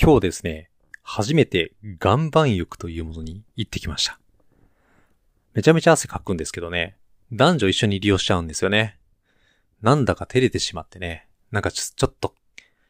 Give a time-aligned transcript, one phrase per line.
[0.00, 0.70] 今日ですね、
[1.02, 1.72] 初めて
[2.02, 4.18] 岩盤浴というものに行ってきました。
[5.52, 6.96] めちゃめちゃ汗かくんですけどね、
[7.32, 8.98] 男女一緒に利用しちゃうんですよね。
[9.82, 12.34] なんだか照れてしまってね、なんかちょちょっと、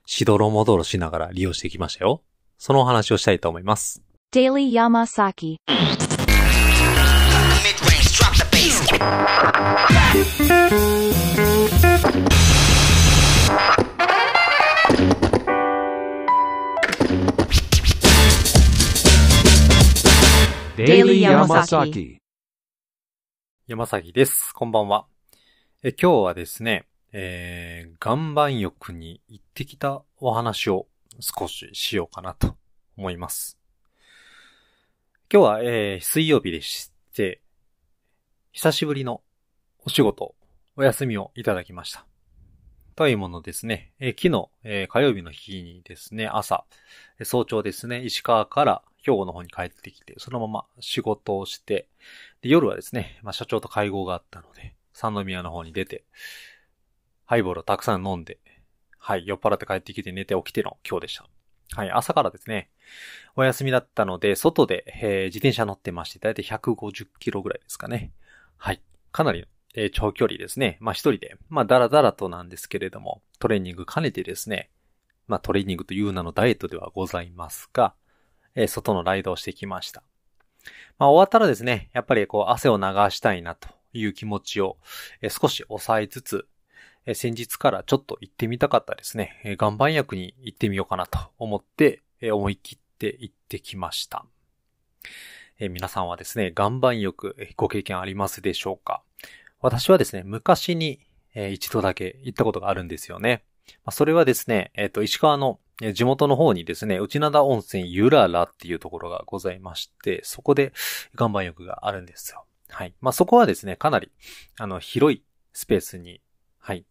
[0.07, 2.23] しどろもどろしながら利用してきましたよ。
[2.57, 4.03] そのお話をしたいと思います。
[4.33, 5.57] Daily Yamasaki.
[20.87, 22.19] デイリーヤマサキ
[23.67, 24.53] 山崎です。
[24.53, 25.07] こんばんは。
[25.83, 30.87] え今日はですね、えー、岩盤浴に行ってきたお話を
[31.21, 32.59] 少ししようかなと
[32.99, 33.57] 思います。
[35.33, 37.41] 今日は、えー、水曜日でして、
[38.53, 39.23] 久しぶりの
[39.87, 40.35] お仕事、
[40.77, 42.05] お休みをいただきました。
[42.95, 46.67] というものですね、えー昨日、えー火曜日の日にですね、朝、
[47.19, 51.89] えー早朝ですね、石川から兵庫の方に帰ってきて、そのまま仕事をして、
[52.41, 56.05] で夜はですね、まあ、社長と会合があったので、三宮の方に出て、
[57.27, 58.39] ハイボールをたくさん飲んで、
[58.99, 61.29] はい、酔っ払って帰ってきて寝て起きての今日でした。
[61.73, 62.71] はい、朝からですね、
[63.37, 68.13] お休みだったので、外で、えー自転車乗ってまして、だいたい150キロぐらいですかね。
[68.57, 68.81] はい、
[69.13, 70.79] かなり、えー長距離ですね。
[70.81, 74.71] まあ一人で、まあだらだらとなんですけれども、トレーニング兼ねてですね、
[75.27, 77.95] まあトレーニングという名のダイエットではございますが、
[78.55, 80.03] え外のライドをしてきました。
[80.99, 84.77] まあ終わったらですね、やっぱりこう汗を流したいなという気持ちを、
[85.21, 86.47] え少し抑えつつ、
[87.07, 94.25] え先日からちょっと行ってみたかったですね、え岩盤浴に行ってみようかなと思って、え思い切って行ってきました。
[95.59, 99.03] え皆さんはですね、岩盤浴えご経験ありますでしょうか？
[99.61, 101.01] 私はですね、昔に、
[101.35, 103.43] えー一度だけ行ったことがあるんですよね。
[103.67, 110.73] まあそれはですね、えっ、と、石川の地元の方にですね、内灘温泉ゆららっていうところがございまして、そこで
[111.19, 112.45] 岩盤浴があるんですよ。
[112.69, 112.95] はい。
[113.01, 114.11] まあ、そこはですね、かなり、
[114.59, 116.21] あの、広いスペースに、
[116.59, 116.87] はい。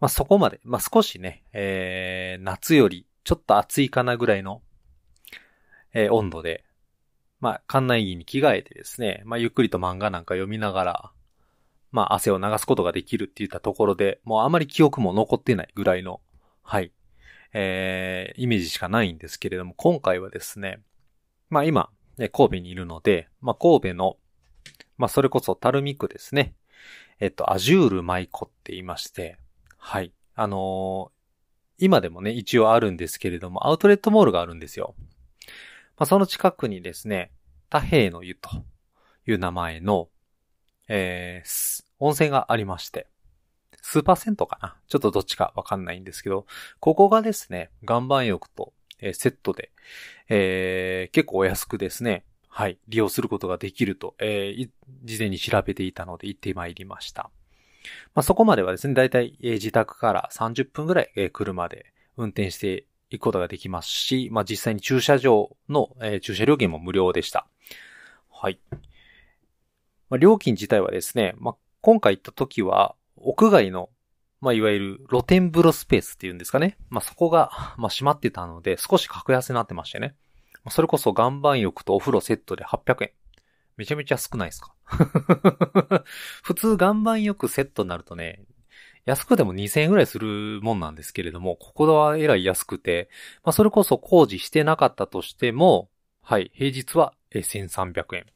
[0.00, 4.62] まあ、そこまで、まあ、少しね、えー、夏よりちょっと暑いかなぐらいの、
[5.92, 6.64] えー温度で、
[7.40, 11.12] まあ、館内着に着替えてですね、まあ、ゆっくりと漫画なんか読みながら、
[11.90, 16.20] まあ、汗を流すことができるって言ったところで、もうあまり記憶も残ってないぐらいの、
[16.62, 16.92] はい、
[17.52, 20.80] えー、イメージしかないんですけれども、今回はですね、
[21.50, 24.16] まあ今、神戸にいるので、まあ神戸の、
[24.96, 26.54] まあそれこそタルミ区ですね。
[27.20, 29.38] えっと、アジュール舞子って言いまして、
[29.76, 30.12] はい。
[30.34, 31.18] あのー
[31.80, 34.96] 今でもね、一応あるんですけれども、アウトレットモールがあるんですよ。
[35.96, 37.30] まあその近くにですね、
[37.70, 38.50] 太平の湯と
[39.28, 40.08] いう名前の、
[40.88, 43.06] えー温泉がありまして、
[43.90, 44.76] スーパー銭湯かな？
[44.86, 46.44] ちょっとどっちかわかんないんですけど、
[46.78, 49.72] ここがですね、岩盤浴と、えセットで、
[50.28, 54.68] えー結構お安くですね、はい、利用することができると、えー
[55.04, 57.30] 事前に調べていたので行ってまいりました。
[58.14, 67.46] まあ、そこまではですね、だいたい、自宅から30分ぐらい、車で運転していくことができますし、まあ、実際に駐車場の、え駐車料金も無料でした。
[68.30, 68.60] はい。
[70.10, 73.90] まあ、料金自体はですね、まあ、今回行った時は、屋外の
[74.40, 76.78] まあ、いわゆる露天風呂スペースっていうんですかね。
[76.90, 80.14] まあ、そこが、まあ、閉まってたので、少し格安になってましてね。
[80.64, 83.10] まあそれこそ岩盤浴とお風呂セットで800円。
[83.76, 84.74] めちゃめちゃ少ないですか？
[86.42, 88.42] 普通岩盤浴セットになるとね、
[89.04, 93.08] 安くても2000円ぐらいするもんなんですけれども、ここはえらい安くて、
[93.44, 95.90] まあ、それこそ工事してなかったとしても、
[96.22, 98.26] はい、平日は1300円。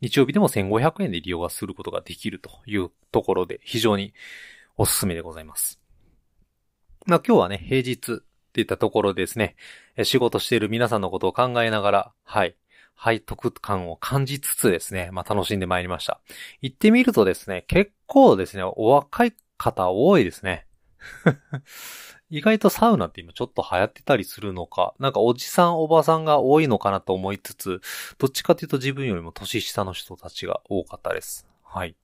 [0.00, 4.14] 日曜日でも1500円で利用がすることができるというところで、非常に
[4.76, 5.80] おすすめでございます。
[7.06, 8.16] まあ今日はね、平日っ
[8.52, 9.56] ていったところですね、
[10.02, 12.56] 仕事している皆さんのことを考えながら、はい、
[13.02, 16.20] 背徳感を感じつつですね、まあ楽しんでまいりました。
[16.62, 20.66] 行ってみるとですね、結構ですね、お若い方多いですね。
[22.28, 27.80] 意外とサウナって今ちょっと流行ってたりするのか、なんかおじさんおばさんが多いのかなと思いつつ、
[28.18, 31.46] どっちかというと自分よりも年下の人たちが多かったです。
[31.62, 31.94] はい。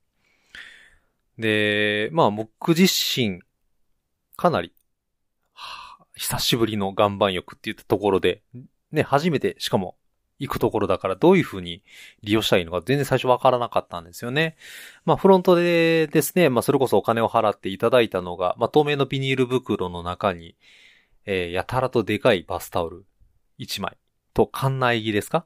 [1.38, 3.41] で、まあ僕自身、
[4.37, 4.73] かなり、
[5.55, 8.43] はあ久しぶりの岩盤浴って言ったところで、
[8.93, 9.96] ね、初めて、しかも
[10.43, 11.83] 行くところだからどういうふうに
[12.25, 14.56] 利用したらいいのか全然最初わからなかったんですよね。
[15.05, 20.56] まあフロントでですね、まあそれこそお金を払っていただいたのが、まあ透明のビニール袋の中に、
[21.27, 23.05] えーやたらとでかいバスタオル
[23.61, 23.97] 1枚
[24.35, 25.44] と館内着ですか？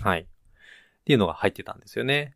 [0.00, 0.20] はい。
[0.20, 0.24] っ
[1.04, 2.34] ていうのが入ってたんですよね。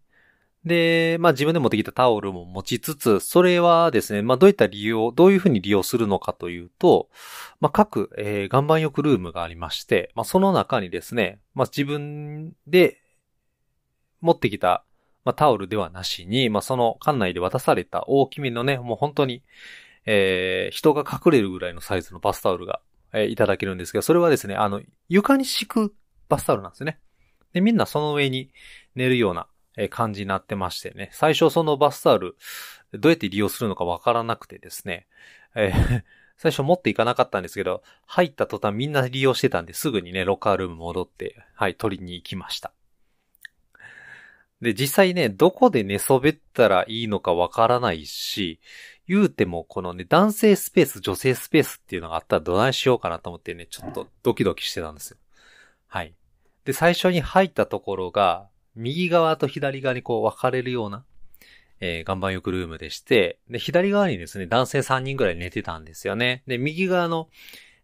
[0.65, 7.09] で、まあ自分で持ってきたタオルも持ちつつ、それはですね、まあどういった利用、どういうふうに利用するのかというと、
[7.61, 12.99] まあ各、えー、岩盤浴ルームがありまして、まあその中にですね、まあ自分で
[14.21, 14.85] 持ってきた、
[15.25, 19.43] まあタオルではなしに、まあその館内で渡された大きめのね、もう本当に、
[20.07, 22.81] えー、人が隠れるぐらいのサイズのバスタオルが、
[23.13, 25.95] えーいただけるんですけど、それはですね、あの、床に敷く
[26.29, 27.01] バスタオルなんですね。
[27.53, 28.51] で、みんなその上に
[28.95, 29.49] 寝るような
[29.91, 31.11] 感じになってましてね。
[31.13, 32.37] 最初そのバスタオル、
[32.93, 35.07] どうやって利用するのかわからなくてですね。
[35.55, 36.03] えー
[36.39, 42.73] 最初持っていかなかったんですけど、入った途端みんな利用してたんで、すぐにね、ロッカールーム戻って、はい、取りに行きました。
[44.61, 48.61] で、実際ね、どこで寝そべったらいいのかわからないし、
[49.07, 55.17] 言うてもこのね、男性スペース、女性スペースっていうのがあったらどないしようかなと思ってね、ちょっとドキドキしてたんですよ。
[55.89, 56.15] はい。
[56.65, 61.05] で、最初に入ったところが、右側と左側にこう分かれるような、
[61.81, 66.43] えー岩盤浴ルームでして、で、左側にですね、男性3人ぐらい寝てたんですよね。
[66.47, 67.29] で、右側の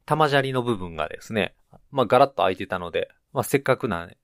[0.06, 1.55] 玉砂利の部分がですね、
[1.90, 4.17] まあ、ガラッと空いてたので、まあ、せっかくな、ね、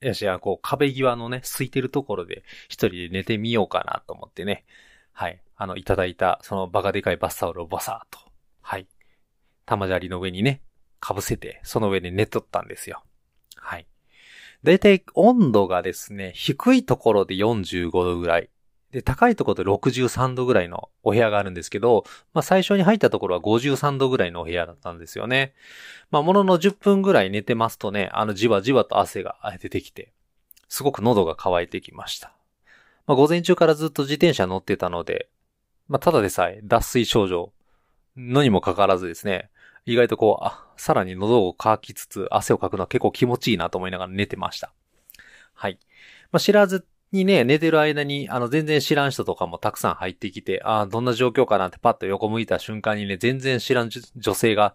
[0.00, 4.64] やしや、こう、壁際のね、空いてるところで一人で寝てみようかなと思ってね、
[5.12, 8.20] はい、あの、いただいた、そのバカでかいバスタオルをバサーと、
[8.62, 8.86] はい、
[9.66, 10.62] 玉砂利の上にね、
[11.06, 13.02] 被せて、その上で寝とったんですよ。
[13.56, 13.86] はい。
[14.62, 18.50] だいたい温度がですね、低いところで45度ぐらい。
[18.92, 22.04] で、高いところで63度ぐらいのお部屋があるんですけど、
[22.34, 25.54] まあ最初に入ったところは53度ぐらいのお部屋だったんですよね。
[26.10, 30.12] まあものの10分ぐらい寝てますとね、あのじわじわと汗が出てきて、
[30.68, 32.34] すごく喉が渇いてきました。
[33.06, 35.28] まあ午前中からずっと自転車乗ってたので、
[35.88, 37.52] まあただでさえ脱水症状
[38.16, 39.50] のにもかかわらずですね、
[39.86, 44.72] 意外とこう、あ、さらに喉を渇きつつ汗をかくのは結構気持ちいいなと思いながら寝てました。
[45.54, 45.78] はい。
[46.32, 54.74] まあ、知らずにね、寝てる間に、あの、全然知らん人とかもたくさん入ってきて、ああどんな状況かなってパッと横向いた瞬間にね、全然知らん女性が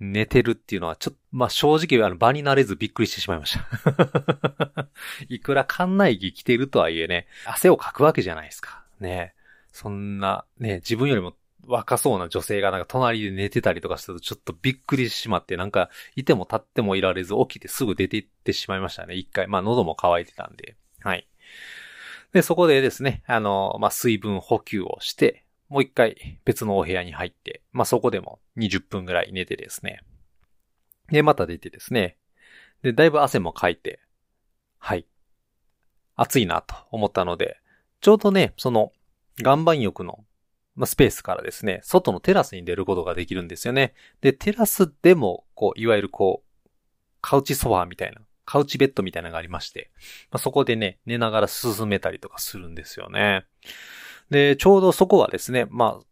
[0.00, 4.88] 寝てるっていうのは、ちょっと、まあ、正直、あの、場に慣れずびっくりしてしまいました。
[5.28, 8.84] いくら館内着着てるとはいえね、汗をかくわけじゃないですか。
[9.00, 9.34] ね。
[9.72, 19.14] そんな、ね、自分よりも若そうな女性がなんか隣で寝てたりとかするとちょっとびっくりしてしまって、なんかいても立ってもいられず起きてすぐ出て行ってしまいましたね。
[19.14, 19.46] 一回。
[19.46, 20.76] まあ喉も渇いてたんで。
[21.00, 21.26] はい。
[22.32, 30.00] で、そこでですね、あの、まあ水分補給をして、もう一回別のお部屋に入って、まあそこでも20分ぐらい寝てですね。
[31.10, 32.16] で、また出てですね。
[32.82, 34.00] で、だいぶ汗もかいて、
[34.78, 35.06] はい。
[36.14, 37.58] 暑いなと思ったので、
[38.00, 38.92] ちょうどね、その、
[39.38, 40.24] 岩盤浴の
[40.76, 43.94] まあ、スペースからですね、外のテラスに出ることができるんですよね。
[44.20, 46.68] で、テラスでも、こう、いわゆるこう、
[47.22, 49.90] カウチソファーみたいな、カウチベッドみたいなのがありまして、
[50.30, 53.46] まあ、そこでね、寝ながら進めたりとかするんですよね。
[54.30, 56.04] で、ちょうどそこはですね、まあ、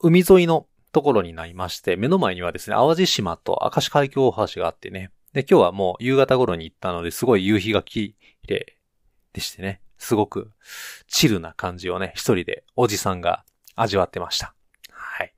[0.00, 8.16] 海沿いのところになりまして、目の前にはですね、淡路島と明石海峡大橋があってね、で、今日はもう夕方頃に行ったので、すごい夕日が綺
[8.48, 8.76] 麗
[9.32, 10.50] でしてね、すごく
[11.06, 13.44] チルな感じをね、一人でおじさんが
[13.80, 14.54] 味わってました。
[14.90, 15.34] はい。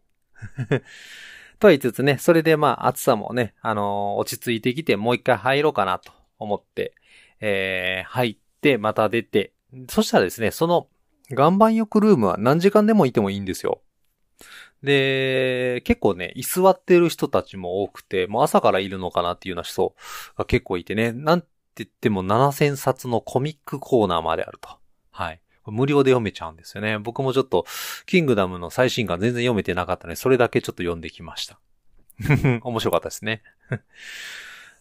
[1.58, 6.94] とは言いつつね、それでまあ暑さもね、あのー落ち着いてきてもう一回入ろうかなと思って、
[7.40, 9.52] えー、入ってまた出て、
[9.88, 10.88] そしたらですね、その
[11.30, 13.82] 岩盤浴ルームは何時間でもいてもいいんですよ。
[14.82, 19.94] で、結構ね、居座ってる人たちも多くて、もう朝からいるのかなっていうような人
[20.36, 24.70] が結構いてね、なんて言っても7000冊のコミックコーナーまであると。
[25.10, 25.40] はい。
[25.66, 26.98] 無料で読めちゃうんですよね。
[26.98, 27.66] 僕もちょっと、
[28.06, 31.58] キングダムの最新刊全然読めてなかったので、それだけちょっと読んできました。
[32.62, 33.42] 面白かったですね。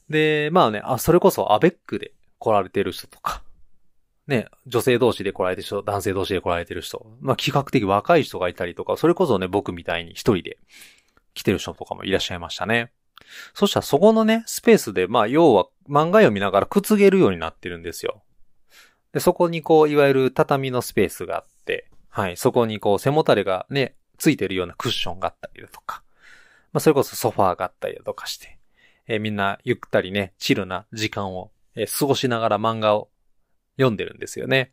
[0.09, 3.43] で、まあね、あ、それこそアベックで来られてる人とか、
[4.27, 10.57] ね、女性同士で来られてる人、男性同士で来られてる人、まあ比較的若い人がいたりとか、それこそね、僕みたいに一人で
[11.33, 12.91] 来てる人とかもいらっしゃいましたね。
[13.53, 18.23] そしたらそこのね、スペースで、まあ要は漫画読みながらくつげるようになってるんですよ。
[19.13, 26.03] で、そこにこう、いわゆる畳のスペースがあって、はい、そこにこう、背もたれがね、ついてるようなクッションがあったりだとか、
[26.73, 28.59] まあそれこそソファーがあったりだとかして、
[29.07, 33.09] えーみんなゆったりね、チルな時間を、えー過ごしながら漫画を
[33.77, 34.71] 読んでるんですよね。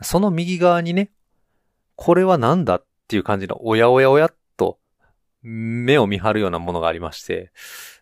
[0.00, 1.10] その右側にね、
[1.96, 4.78] これはなんだっていう感じの、おやおやおやっと、
[5.42, 7.50] 目を見張るようなものがありまして、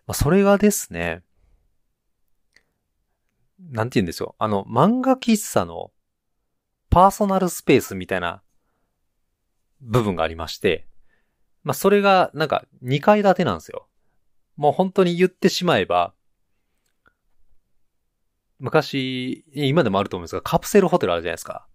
[0.07, 1.23] まあ、それがですね、
[3.59, 4.35] なんて言うんですよ。
[4.37, 5.91] あの、漫画喫茶の
[6.89, 8.41] パーソナルスペースみたいな
[9.81, 10.87] 部分がありまして、
[11.63, 13.87] まあ、それがなんか2階建てなんですよ。
[14.55, 16.13] もう本当に言ってしまえば、
[18.59, 21.67] 昔、今でもあると思うんですが、カプセルホテルあるじゃないですか。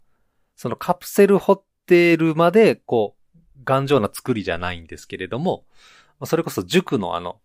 [0.57, 1.57] そのカプセルホ
[1.87, 5.67] テルまで、こう、頑丈な作りじゃないんですけれども、
[6.25, 7.41] それこそ塾のあの、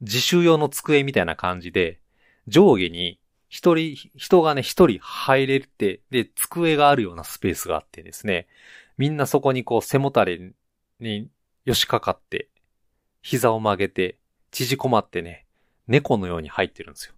[0.00, 2.00] 自習用の机みたいな感じで、
[2.46, 8.48] 上下に一人、人がね、一人入れて、で、机があるようなスペースがあってですね、
[8.98, 10.52] みんなそこにこう背もたれ
[11.00, 11.28] に
[11.64, 12.48] よしかかって、
[13.22, 14.18] 膝を曲げて、
[14.50, 15.46] 縮こまってね、
[15.86, 17.14] 猫のように入ってるんですよ。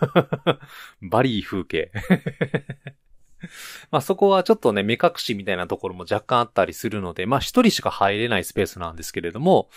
[1.02, 1.92] バリー風景。
[3.90, 9.70] まあそこはちょっとね、目隠しみたいなところも若干あったりするので、まあ一人しか入れないスペースなんですけれども、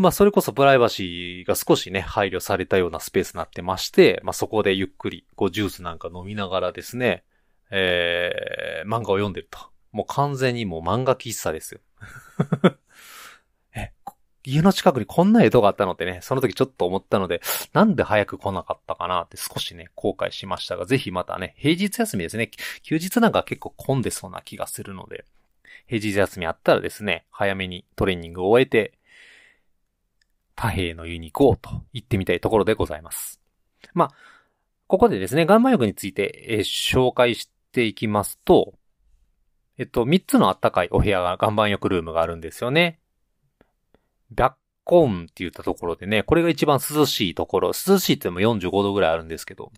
[0.00, 7.22] まあそれこそプライバシーが少しね、配慮されたようなスペースになってまして、まあそこでゆっくり、こうジュースなんか飲みながらですね、
[7.70, 9.58] えー、漫画を読んでると。
[9.92, 11.80] もう完全にもう漫画喫茶ですよ。
[13.76, 13.92] え、
[14.42, 17.42] 家の近くにこんな江戸があったのってね、その時ちょっと思ったので、
[17.74, 22.50] なんで早く来なかったかなって少しね、後悔しましたが、ぜひまたね、平日休みですね。
[22.82, 25.26] 休日なんか結構混んでそうな気がするので、
[25.86, 28.94] 平日休みあったらですね、早めにトレーニングを終えて、
[30.60, 33.40] 太平の湯に行こうと言ってみたいところでございます。
[33.94, 34.14] まあ、
[34.88, 38.74] ここでですね、岩盤浴について、えー紹介していきますと、
[39.78, 43.00] えっと、3つのあったかいお部屋が岩盤浴ルームがあるんですよね。
[44.30, 44.52] バッ
[44.84, 49.72] コーンって言ったところでね、これが一番涼しいところ、涼しいって言っても45度ぐらいあるんですけど、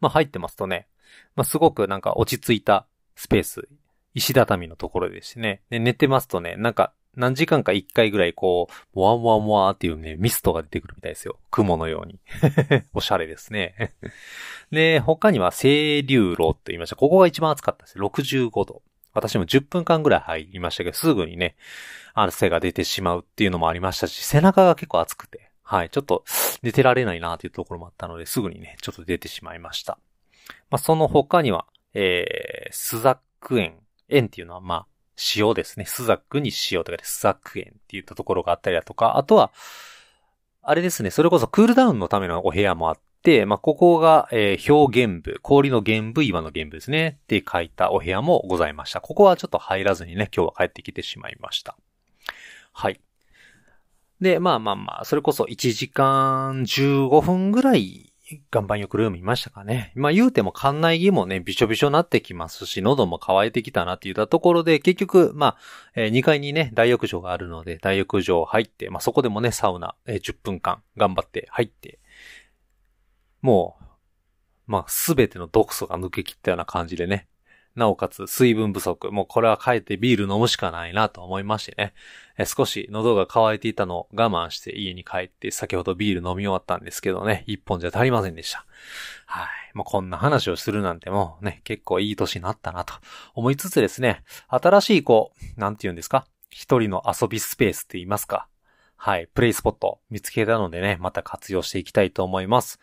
[0.00, 0.86] まあ入ってますとね、
[1.34, 2.86] まあすごくなんか落ち着いた
[3.16, 3.68] スペース、
[4.14, 11.36] 石畳のところでしてね、で寝てますとね、なんか何時間か1回ぐらいこう、もわもわもわっていうね、ミストが出てくるみたいですよ。
[11.50, 12.20] 雲のように。
[12.94, 13.92] おしゃれですね。
[14.70, 16.96] で、他には清流炉と言いました。
[16.96, 17.98] ここが一番暑かったです。
[17.98, 18.82] 65度。
[19.12, 21.56] 私も10分間ぐらい入りましたけど、すぐにね、
[22.14, 26.24] 汗が出てしまうっていうのもありましたし、背中が結構熱くて、はい、ちょっと
[26.62, 29.98] 寝てられないなっていうところもあったので、すぐにね、ちょっと出てしまいました。
[30.70, 33.80] まあ、その他には、えー、スザック園。
[34.08, 34.86] 園っていうのは、まあ、
[35.36, 35.84] 塩ですね。
[35.84, 39.52] スザックに塩とかでスザック園っていったところがあったりだとか、あとは、
[40.62, 47.18] あれですね、それこそクールダウンのためのお部屋もあって、まあ、ここが、えー、表現部、氷の原部、岩の原部ですね。
[47.22, 49.00] って書いたお部屋もございました。
[49.00, 51.76] ここはちょっと入らずにね、今日は帰ってきてしまいました。
[52.72, 53.00] はい。
[54.20, 58.07] で、まあまあまあ、それこそ1時間15分ぐらい、
[58.52, 59.92] 岩盤浴ルームいましたかね。
[59.94, 65.56] まあ言うても館内着もね、びしょびしょになってきますし、喉も乾いてきたなって言ったところで、結局、まあ、
[65.94, 71.98] えー2階にね、大浴場があるので、大浴場入って、まあそこでもね、サウナ、えー10分間頑張って入って、
[73.40, 73.84] もう、
[74.66, 77.28] まあすべての毒素が抜け切ったような感じでね、
[77.78, 79.10] なおかつ水分不足。
[79.10, 81.94] もうこれは帰ってビール飲むしかないなと思いましてね。
[82.36, 88.66] え少し喉が渇いていたのを我慢して家に帰って先ほどビール飲み終わったんですけどね、一本じゃ足りませんでした。
[89.26, 89.46] はい。
[89.74, 92.94] もうこんな話をするなんてもうね、結構いい年になったなと
[93.34, 96.26] 思いつつですね、新しいこう、なんて言うんですか？
[96.50, 98.48] 一人の遊びスペースって言いますか
[98.96, 99.28] はい。
[99.32, 102.80] プレイスポット見つけたのでね、また活用していきたいと思います。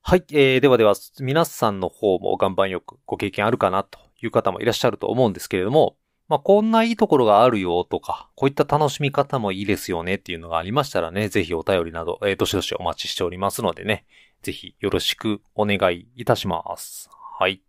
[0.00, 0.24] はい。
[0.30, 5.96] えー、ではでは、皆さんの方も岩盤浴ご経験あるかなという方もいらっしゃると思うんですけれども、
[6.28, 14.04] まあ、こんないいところがあるよとか、こういった楽しみ方もいいですよねっていうのがありましたらね、ぜひお便りなど、えー、どしどしお待ちしておりますのでね、
[14.42, 17.10] ぜひよろしくお願いいたします。
[17.38, 17.62] はい。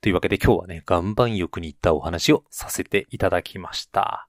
[0.00, 4.28] というわけで今日はね、岩盤浴に行ったお話をさせていただきました。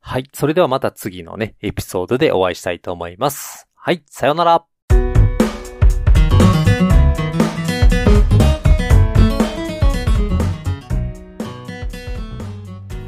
[0.00, 0.28] はい。
[0.32, 3.68] それではまた次のね、エピソードでお会いしたいと思います。
[3.74, 4.02] はい。
[4.06, 4.77] さようなら。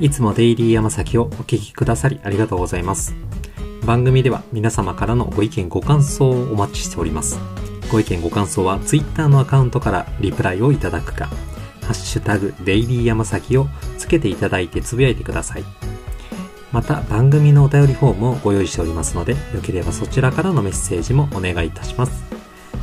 [0.01, 3.15] いつもデイリー山崎をお聞きくださりありがとうございます。
[3.85, 7.39] 番組では皆様からのご意見ご感想をお待ちしております。
[7.93, 13.67] ご意見ご感想は Twitter のアカウントからリプライをいただくか、ハッシュタグデイリー山崎を
[13.99, 15.65] つけていただいてつぶやいてください。
[16.73, 22.25] また番組のお便りフォームをご用意しておりますので、よければそちらからのメッセージもお願いいたします。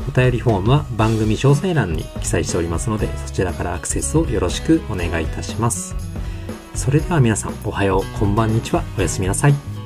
[0.08, 5.96] お便りフォームは番組詳細欄に記載しておりますので、そちらからアクセスをよろしくお願いいたします。
[6.78, 9.77] それでは皆さん、おはよう、こんばんにちは、おやすみなさい。